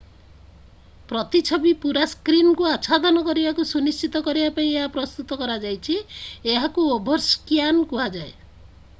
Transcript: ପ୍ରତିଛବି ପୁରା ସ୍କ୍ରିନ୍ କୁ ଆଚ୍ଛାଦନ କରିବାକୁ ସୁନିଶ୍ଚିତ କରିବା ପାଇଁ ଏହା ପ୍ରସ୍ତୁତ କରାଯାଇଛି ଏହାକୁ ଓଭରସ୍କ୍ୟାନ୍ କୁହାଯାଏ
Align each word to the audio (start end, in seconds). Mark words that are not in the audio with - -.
ପ୍ରତିଛବି 1.09 1.73
ପୁରା 1.81 2.05
ସ୍କ୍ରିନ୍ 2.13 2.49
କୁ 2.61 2.69
ଆଚ୍ଛାଦନ 2.69 3.21
କରିବାକୁ 3.27 3.65
ସୁନିଶ୍ଚିତ 3.71 4.21
କରିବା 4.29 4.55
ପାଇଁ 4.55 4.71
ଏହା 4.79 4.87
ପ୍ରସ୍ତୁତ 4.95 5.37
କରାଯାଇଛି 5.43 5.99
ଏହାକୁ 6.55 6.87
ଓଭରସ୍କ୍ୟାନ୍ 6.97 7.85
କୁହାଯାଏ 7.93 8.33